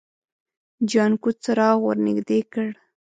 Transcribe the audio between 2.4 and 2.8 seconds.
کړ.